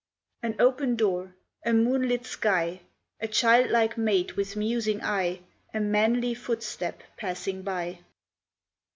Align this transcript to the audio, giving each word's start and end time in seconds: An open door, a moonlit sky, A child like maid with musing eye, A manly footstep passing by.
An 0.41 0.55
open 0.57 0.95
door, 0.95 1.35
a 1.63 1.73
moonlit 1.73 2.25
sky, 2.25 2.79
A 3.19 3.27
child 3.27 3.69
like 3.69 3.99
maid 3.99 4.31
with 4.31 4.55
musing 4.55 4.99
eye, 5.03 5.41
A 5.75 5.79
manly 5.79 6.33
footstep 6.33 7.03
passing 7.17 7.61
by. 7.61 7.99